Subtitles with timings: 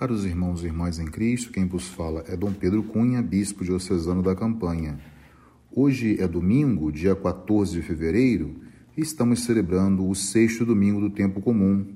[0.00, 4.22] Caros irmãos e irmãs em Cristo, quem vos fala é Dom Pedro Cunha, bispo diocesano
[4.22, 4.98] da Campanha.
[5.70, 8.62] Hoje é domingo, dia 14 de fevereiro,
[8.96, 11.86] e estamos celebrando o sexto domingo do tempo comum,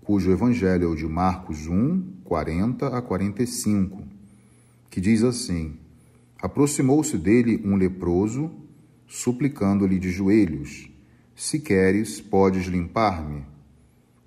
[0.00, 4.00] cujo evangelho é o de Marcos 1, 40 a 45,
[4.88, 5.72] que diz assim:
[6.40, 8.48] Aproximou-se dele um leproso,
[9.08, 10.88] suplicando-lhe de joelhos:
[11.34, 13.44] Se queres, podes limpar-me.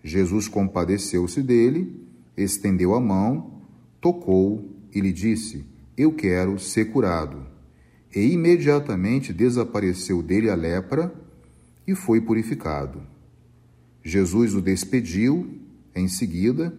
[0.04, 3.62] Jesus compadeceu-se dele estendeu a mão,
[4.00, 5.66] tocou e lhe disse:
[5.98, 7.46] Eu quero ser curado.
[8.16, 11.14] E imediatamente desapareceu dele a lepra
[11.88, 13.02] e foi purificado.
[14.04, 15.60] Jesus o despediu
[15.96, 16.76] em seguida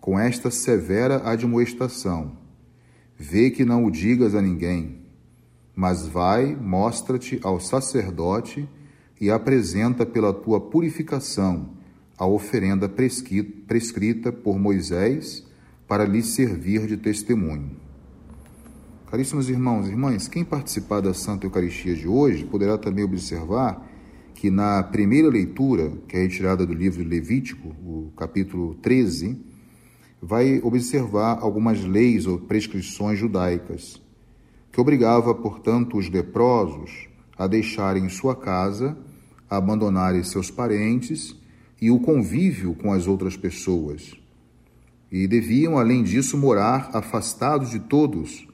[0.00, 2.38] com esta severa admoestação:
[3.16, 5.00] Vê que não o digas a ninguém,
[5.74, 8.68] mas vai, mostra-te ao sacerdote
[9.20, 11.77] e apresenta pela tua purificação
[12.18, 15.46] a oferenda prescrita por Moisés
[15.86, 17.76] para lhe servir de testemunho.
[19.08, 23.88] Caríssimos irmãos e irmãs, quem participar da Santa Eucaristia de hoje poderá também observar
[24.34, 29.40] que na primeira leitura, que é retirada do livro Levítico, o capítulo 13,
[30.20, 34.02] vai observar algumas leis ou prescrições judaicas,
[34.72, 38.96] que obrigava, portanto, os leprosos a deixarem sua casa,
[39.48, 41.34] a abandonarem seus parentes
[41.80, 44.14] e o convívio com as outras pessoas.
[45.10, 48.46] E deviam, além disso, morar afastados de todos,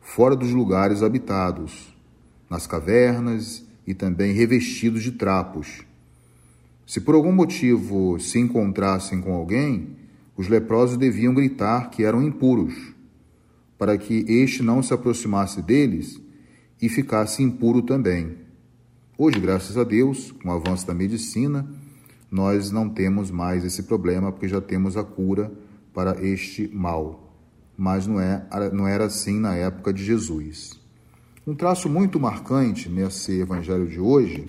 [0.00, 1.94] fora dos lugares habitados,
[2.48, 5.82] nas cavernas e também revestidos de trapos.
[6.86, 9.96] Se por algum motivo se encontrassem com alguém,
[10.36, 12.74] os leprosos deviam gritar que eram impuros,
[13.76, 16.20] para que este não se aproximasse deles
[16.80, 18.36] e ficasse impuro também.
[19.18, 21.66] Hoje, graças a Deus, com o avanço da medicina,
[22.36, 25.50] nós não temos mais esse problema porque já temos a cura
[25.94, 27.34] para este mal.
[27.78, 30.78] Mas não, é, não era assim na época de Jesus.
[31.46, 34.48] Um traço muito marcante nesse evangelho de hoje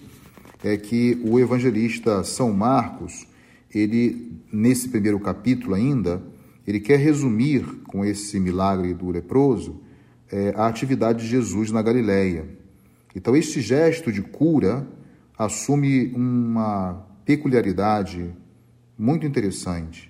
[0.62, 3.26] é que o evangelista São Marcos,
[3.74, 6.22] ele nesse primeiro capítulo ainda,
[6.68, 9.80] ele quer resumir com esse milagre do leproso
[10.30, 12.50] é, a atividade de Jesus na Galileia.
[13.16, 14.86] Então, este gesto de cura
[15.38, 18.34] assume uma peculiaridade
[18.98, 20.10] muito interessante.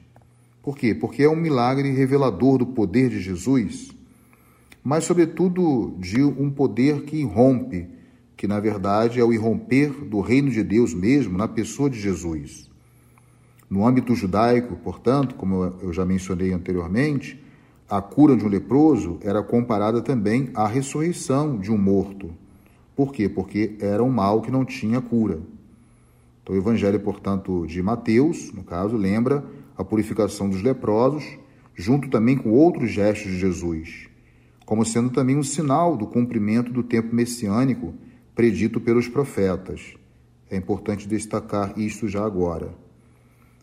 [0.62, 0.94] Por quê?
[0.94, 3.90] Porque é um milagre revelador do poder de Jesus,
[4.84, 7.90] mas, sobretudo, de um poder que irrompe,
[8.38, 12.70] que na verdade é o irromper do reino de Deus mesmo na pessoa de Jesus.
[13.68, 17.44] No âmbito judaico, portanto, como eu já mencionei anteriormente,
[17.90, 22.30] a cura de um leproso era comparada também à ressurreição de um morto.
[22.96, 23.28] Por quê?
[23.28, 25.42] Porque era um mal que não tinha cura.
[26.48, 29.44] Então, o Evangelho, portanto, de Mateus, no caso, lembra
[29.76, 31.38] a purificação dos leprosos,
[31.76, 34.08] junto também com outros gestos de Jesus,
[34.66, 37.94] como sendo também um sinal do cumprimento do tempo messiânico
[38.34, 39.96] predito pelos profetas.
[40.50, 42.74] É importante destacar isto já agora.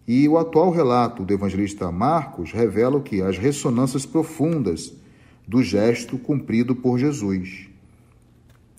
[0.06, 3.22] E o atual relato do evangelista Marcos revela que?
[3.22, 4.92] As ressonâncias profundas
[5.48, 7.66] do gesto cumprido por Jesus.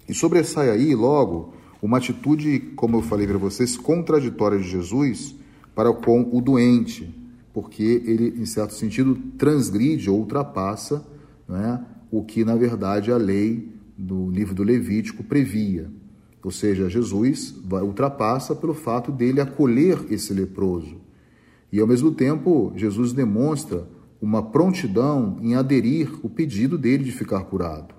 [0.07, 1.54] E sobressai aí, logo,
[1.85, 5.35] uma atitude, como eu falei para vocês, contraditória de Jesus
[5.75, 7.13] para com o doente,
[7.53, 11.06] porque ele, em certo sentido, transgride ou ultrapassa
[11.47, 15.90] né, o que, na verdade, a lei do livro do Levítico previa.
[16.44, 20.97] Ou seja, Jesus ultrapassa pelo fato dele acolher esse leproso.
[21.72, 23.88] E, ao mesmo tempo, Jesus demonstra
[24.22, 27.94] uma prontidão em aderir o pedido dele de ficar curado.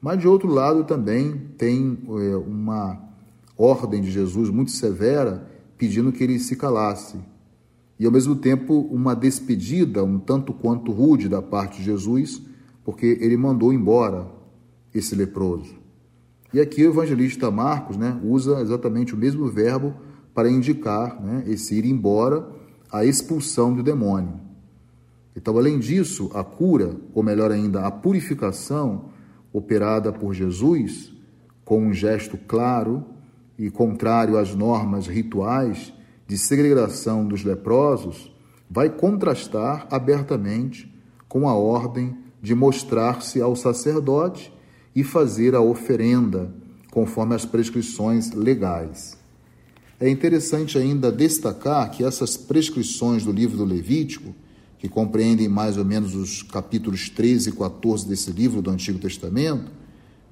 [0.00, 2.98] Mas, de outro lado, também tem é, uma
[3.56, 5.46] ordem de Jesus muito severa
[5.76, 7.18] pedindo que ele se calasse.
[7.98, 12.40] E, ao mesmo tempo, uma despedida um tanto quanto rude da parte de Jesus,
[12.84, 14.26] porque ele mandou embora
[14.94, 15.74] esse leproso.
[16.52, 19.94] E aqui o evangelista Marcos né, usa exatamente o mesmo verbo
[20.34, 22.48] para indicar né, esse ir embora,
[22.90, 24.40] a expulsão do demônio.
[25.36, 29.09] Então, além disso, a cura, ou melhor ainda, a purificação,
[29.52, 31.12] operada por Jesus,
[31.64, 33.04] com um gesto claro
[33.58, 35.92] e contrário às normas rituais
[36.26, 38.32] de segregação dos leprosos,
[38.68, 40.92] vai contrastar abertamente
[41.28, 44.52] com a ordem de mostrar-se ao sacerdote
[44.94, 46.52] e fazer a oferenda,
[46.90, 49.18] conforme as prescrições legais.
[49.98, 54.34] É interessante ainda destacar que essas prescrições do livro do Levítico
[54.80, 59.70] que compreendem mais ou menos os capítulos 13 e 14 desse livro do Antigo Testamento,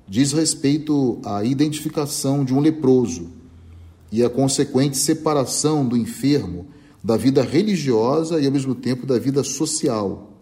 [0.09, 3.29] diz respeito à identificação de um leproso
[4.11, 6.67] e a consequente separação do enfermo
[7.05, 10.33] da vida religiosa e ao mesmo tempo da vida social.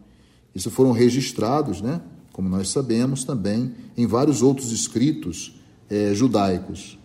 [0.55, 2.01] Isso foram registrados, né,
[2.33, 5.59] como nós sabemos, também em vários outros escritos
[5.91, 6.97] é, judaicos.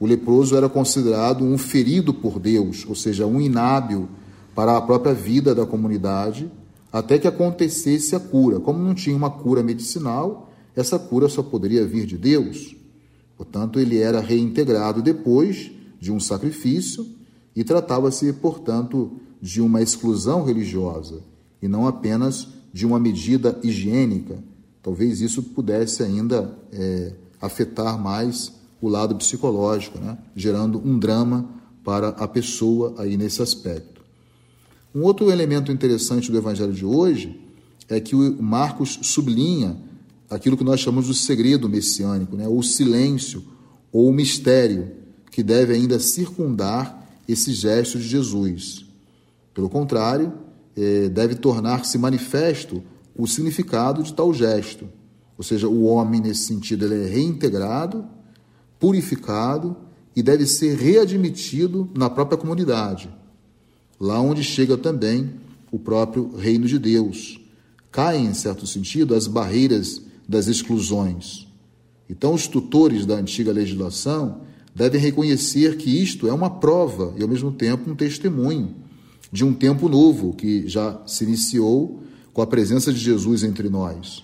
[0.00, 4.08] O leproso era considerado um ferido por Deus, ou seja, um inábil
[4.56, 6.50] para a própria vida da comunidade,
[6.90, 8.58] até que acontecesse a cura.
[8.58, 12.74] Como não tinha uma cura medicinal, essa cura só poderia vir de Deus.
[13.36, 15.70] Portanto, ele era reintegrado depois
[16.00, 17.06] de um sacrifício
[17.54, 19.12] e tratava-se, portanto,
[19.42, 21.20] de uma exclusão religiosa
[21.60, 24.42] e não apenas de uma medida higiênica.
[24.82, 27.12] Talvez isso pudesse ainda é,
[27.42, 30.16] afetar mais o lado psicológico, né?
[30.34, 31.46] gerando um drama
[31.84, 33.95] para a pessoa aí nesse aspecto.
[34.96, 37.38] Um outro elemento interessante do Evangelho de hoje
[37.86, 39.76] é que o Marcos sublinha
[40.30, 42.48] aquilo que nós chamamos de segredo messiânico, né?
[42.48, 43.44] o silêncio
[43.92, 44.90] ou mistério
[45.30, 48.86] que deve ainda circundar esse gesto de Jesus.
[49.52, 50.32] Pelo contrário,
[50.74, 52.82] é, deve tornar-se manifesto
[53.14, 54.88] o significado de tal gesto.
[55.36, 58.02] Ou seja, o homem, nesse sentido, ele é reintegrado,
[58.80, 59.76] purificado
[60.16, 63.10] e deve ser readmitido na própria comunidade,
[63.98, 65.30] lá onde chega também
[65.70, 67.40] o próprio reino de Deus.
[67.90, 71.46] Caem, em certo sentido, as barreiras das exclusões.
[72.08, 74.42] Então, os tutores da antiga legislação
[74.74, 78.74] devem reconhecer que isto é uma prova e, ao mesmo tempo, um testemunho
[79.32, 82.02] de um tempo novo que já se iniciou
[82.32, 84.22] com a presença de Jesus entre nós.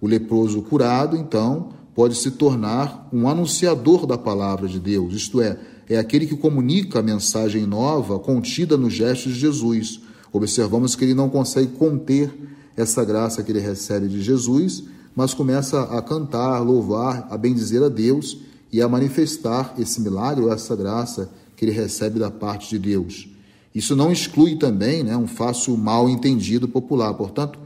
[0.00, 5.58] O leproso curado, então, pode se tornar um anunciador da palavra de Deus, isto é,
[5.94, 10.00] é aquele que comunica a mensagem nova contida nos gestos de Jesus.
[10.32, 12.32] Observamos que ele não consegue conter
[12.76, 14.84] essa graça que ele recebe de Jesus,
[15.14, 18.38] mas começa a cantar, louvar, a bendizer a Deus
[18.72, 23.28] e a manifestar esse milagre ou essa graça que ele recebe da parte de Deus.
[23.74, 27.12] Isso não exclui também né, um fácil mal entendido popular.
[27.14, 27.58] Portanto,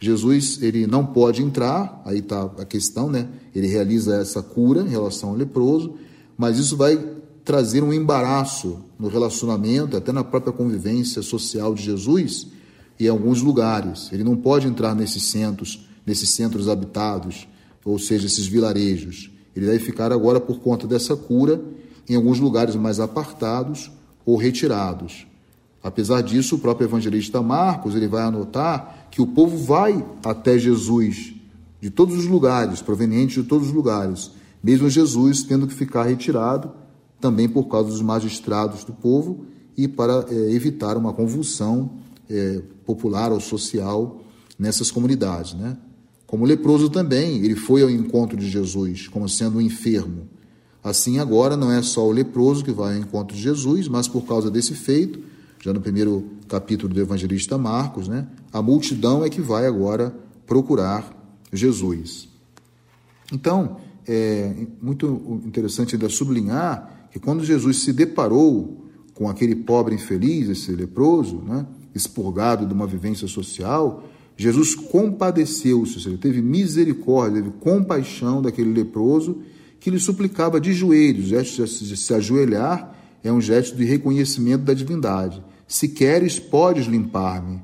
[0.00, 3.28] Jesus ele não pode entrar, aí está a questão, né?
[3.54, 5.94] Ele realiza essa cura em relação ao leproso,
[6.36, 6.98] mas isso vai
[7.44, 12.46] trazer um embaraço no relacionamento, até na própria convivência social de Jesus
[12.98, 14.08] em alguns lugares.
[14.12, 17.46] Ele não pode entrar nesses centros, nesses centros habitados,
[17.84, 19.30] ou seja, esses vilarejos.
[19.54, 21.60] Ele deve ficar agora por conta dessa cura
[22.08, 23.90] em alguns lugares mais apartados
[24.24, 25.26] ou retirados.
[25.82, 31.34] Apesar disso, o próprio evangelista Marcos ele vai anotar que o povo vai até Jesus
[31.78, 34.30] de todos os lugares, provenientes de todos os lugares,
[34.62, 36.72] mesmo Jesus tendo que ficar retirado
[37.24, 41.92] também por causa dos magistrados do povo e para é, evitar uma convulsão
[42.28, 44.20] é, popular ou social
[44.58, 45.74] nessas comunidades, né?
[46.26, 50.28] Como leproso também, ele foi ao encontro de Jesus como sendo um enfermo.
[50.82, 54.26] Assim, agora não é só o leproso que vai ao encontro de Jesus, mas por
[54.26, 55.18] causa desse feito,
[55.62, 60.14] já no primeiro capítulo do evangelista Marcos, né, a multidão é que vai agora
[60.46, 61.10] procurar
[61.50, 62.28] Jesus.
[63.32, 68.84] Então, é muito interessante ainda sublinhar que quando Jesus se deparou
[69.14, 71.64] com aquele pobre infeliz, esse leproso, né,
[71.94, 74.02] expurgado de uma vivência social,
[74.36, 79.42] Jesus compadeceu-se, ele teve misericórdia, teve compaixão daquele leproso
[79.78, 84.64] que lhe suplicava de joelhos, o gesto de se ajoelhar é um gesto de reconhecimento
[84.64, 87.60] da divindade se queres, podes limpar-me,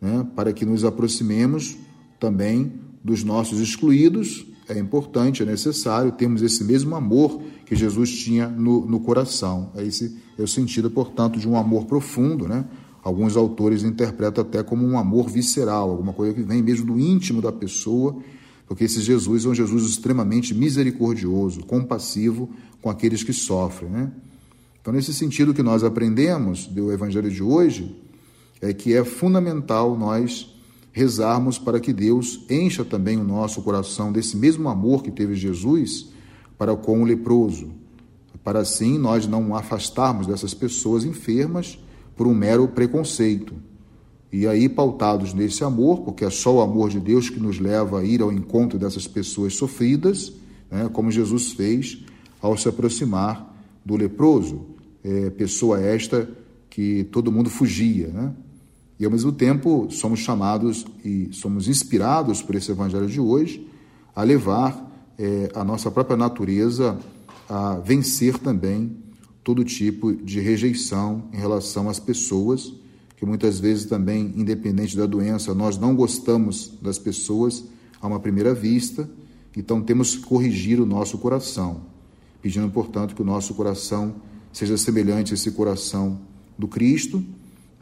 [0.00, 0.26] né?
[0.36, 1.76] para que nos aproximemos
[2.20, 2.72] também
[3.02, 4.46] dos nossos excluídos.
[4.68, 9.72] É importante, é necessário termos esse mesmo amor que Jesus tinha no, no coração.
[9.76, 12.64] Esse é o sentido, portanto, de um amor profundo, né?
[13.02, 17.40] Alguns autores interpretam até como um amor visceral, alguma coisa que vem mesmo do íntimo
[17.40, 18.16] da pessoa,
[18.66, 22.50] porque esse Jesus é um Jesus extremamente misericordioso, compassivo
[22.82, 24.12] com aqueles que sofrem, né?
[24.80, 27.96] Então, nesse sentido que nós aprendemos do Evangelho de hoje,
[28.60, 30.57] é que é fundamental nós
[30.98, 36.08] rezarmos para que Deus encha também o nosso coração desse mesmo amor que teve Jesus
[36.58, 37.70] para com o leproso,
[38.42, 41.78] para assim nós não afastarmos dessas pessoas enfermas
[42.16, 43.54] por um mero preconceito.
[44.32, 48.00] E aí, pautados nesse amor, porque é só o amor de Deus que nos leva
[48.00, 50.32] a ir ao encontro dessas pessoas sofridas,
[50.70, 52.04] né, como Jesus fez
[52.42, 54.66] ao se aproximar do leproso
[55.04, 56.28] é, pessoa esta
[56.68, 58.34] que todo mundo fugia, né?
[58.98, 63.66] E ao mesmo tempo somos chamados e somos inspirados por esse evangelho de hoje
[64.14, 66.98] a levar é, a nossa própria natureza
[67.48, 68.96] a vencer também
[69.42, 72.74] todo tipo de rejeição em relação às pessoas,
[73.16, 77.64] que muitas vezes também, independente da doença, nós não gostamos das pessoas
[78.00, 79.08] a uma primeira vista,
[79.56, 81.80] então temos que corrigir o nosso coração,
[82.42, 84.16] pedindo, portanto, que o nosso coração
[84.52, 86.20] seja semelhante a esse coração
[86.58, 87.24] do Cristo,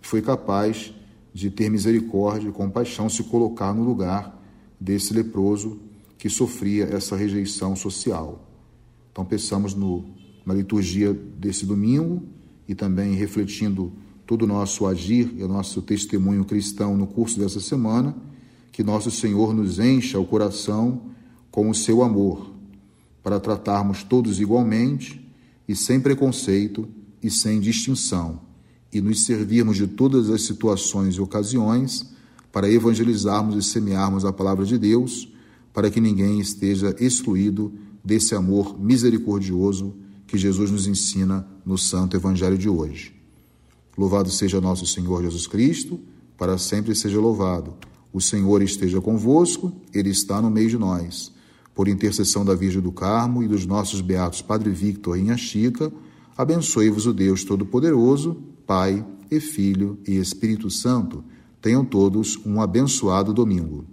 [0.00, 0.94] que foi capaz
[1.36, 4.42] de ter misericórdia e compaixão, se colocar no lugar
[4.80, 5.78] desse leproso
[6.16, 8.48] que sofria essa rejeição social.
[9.12, 10.02] Então, pensamos no,
[10.46, 12.22] na liturgia desse domingo
[12.66, 13.92] e também refletindo
[14.26, 18.16] todo o nosso agir e o nosso testemunho cristão no curso dessa semana,
[18.72, 21.02] que nosso Senhor nos encha o coração
[21.50, 22.50] com o seu amor,
[23.22, 25.22] para tratarmos todos igualmente
[25.68, 26.88] e sem preconceito
[27.22, 28.40] e sem distinção,
[28.96, 32.06] e nos servirmos de todas as situações e ocasiões
[32.50, 35.30] para evangelizarmos e semearmos a palavra de Deus,
[35.74, 39.94] para que ninguém esteja excluído desse amor misericordioso
[40.26, 43.14] que Jesus nos ensina no Santo Evangelho de hoje.
[43.98, 46.00] Louvado seja nosso Senhor Jesus Cristo,
[46.38, 47.74] para sempre seja louvado.
[48.10, 51.30] O Senhor esteja convosco, Ele está no meio de nós.
[51.74, 55.92] Por intercessão da Virgem do Carmo e dos nossos beatos Padre Victor e Inha Chica,
[56.34, 61.22] abençoe-vos o Deus Todo-Poderoso, Pai e Filho e Espírito Santo.
[61.60, 63.84] Tenham todos um abençoado domingo.